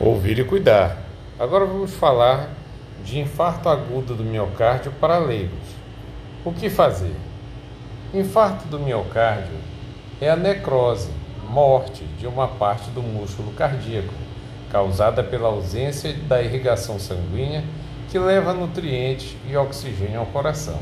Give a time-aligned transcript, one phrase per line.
[0.00, 0.96] Ouvir e cuidar.
[1.36, 2.50] Agora vamos falar
[3.04, 5.58] de infarto agudo do miocárdio para leigos.
[6.44, 7.16] O que fazer?
[8.14, 9.56] Infarto do miocárdio
[10.20, 11.10] é a necrose,
[11.50, 14.14] morte de uma parte do músculo cardíaco,
[14.70, 17.64] causada pela ausência da irrigação sanguínea
[18.08, 20.78] que leva nutrientes e oxigênio ao coração.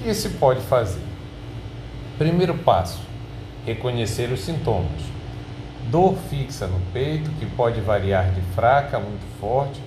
[0.00, 1.04] O que se pode fazer?
[2.16, 3.02] Primeiro passo:
[3.66, 5.13] reconhecer os sintomas
[5.90, 9.80] dor fixa no peito, que pode variar de fraca a muito forte,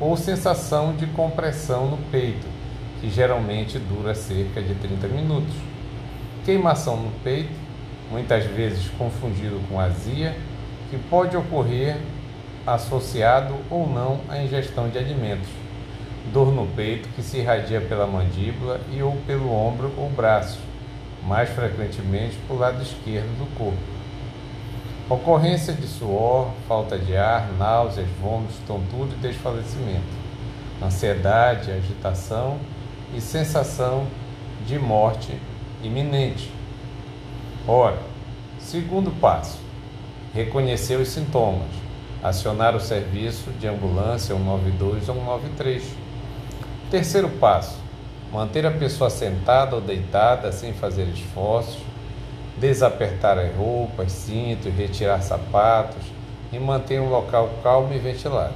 [0.00, 2.46] ou sensação de compressão no peito,
[3.00, 5.54] que geralmente dura cerca de 30 minutos.
[6.44, 7.52] Queimação no peito,
[8.10, 10.36] muitas vezes confundido com azia,
[10.90, 11.96] que pode ocorrer
[12.66, 15.48] associado ou não à ingestão de alimentos.
[16.32, 20.58] Dor no peito que se irradia pela mandíbula e ou pelo ombro ou braço,
[21.26, 24.03] mais frequentemente pelo lado esquerdo do corpo.
[25.08, 30.24] Ocorrência de suor, falta de ar, náuseas, vômitos, tontura e desfalecimento.
[30.82, 32.58] Ansiedade, agitação
[33.14, 34.06] e sensação
[34.66, 35.38] de morte
[35.82, 36.50] iminente.
[37.68, 37.98] Ora,
[38.58, 39.58] segundo passo:
[40.32, 41.68] reconhecer os sintomas,
[42.22, 45.84] acionar o serviço de ambulância 192 ou 193.
[46.90, 47.78] Terceiro passo:
[48.32, 51.93] manter a pessoa sentada ou deitada sem fazer esforços
[52.56, 56.02] desapertar as roupas, cintos, retirar sapatos
[56.52, 58.54] e manter um local calmo e ventilado.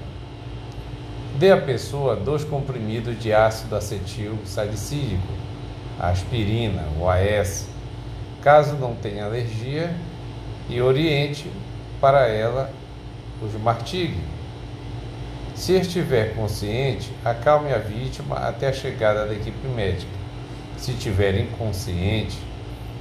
[1.36, 5.32] Dê à pessoa dois comprimidos de ácido acetil salicílico,
[5.98, 7.68] aspirina ou AS,
[8.42, 9.94] caso não tenha alergia,
[10.68, 11.50] e oriente
[12.00, 12.70] para ela
[13.42, 14.20] os martigue.
[15.54, 20.12] Se estiver consciente, acalme a vítima até a chegada da equipe médica.
[20.76, 22.38] Se estiver inconsciente,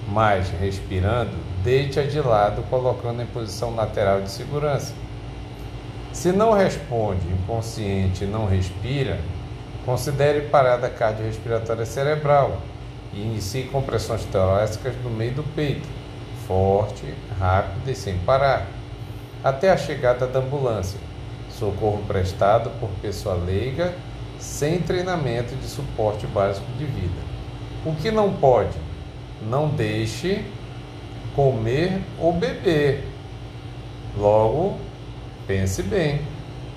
[0.08, 1.32] mas respirando,
[1.64, 4.94] deite-a de lado, colocando em posição lateral de segurança.
[6.14, 9.20] Se não responde, inconsciente e não respira,
[9.86, 12.58] considere parada cardiorrespiratória cerebral
[13.14, 15.88] e inicie compressões torácicas no meio do peito,
[16.48, 18.66] forte, rápida e sem parar,
[19.44, 21.00] até a chegada da ambulância.
[21.50, 23.94] Socorro prestado por pessoa leiga,
[24.40, 27.20] sem treinamento de suporte básico de vida.
[27.86, 28.87] O que não pode?
[29.42, 30.44] Não deixe
[31.36, 33.04] comer ou beber.
[34.18, 34.78] Logo,
[35.46, 36.22] pense bem.